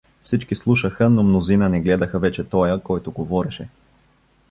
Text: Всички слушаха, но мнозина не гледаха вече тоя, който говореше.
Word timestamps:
Всички 0.23 0.55
слушаха, 0.55 1.09
но 1.09 1.23
мнозина 1.23 1.69
не 1.69 1.81
гледаха 1.81 2.19
вече 2.19 2.43
тоя, 2.43 2.79
който 2.81 3.11
говореше. 3.11 3.67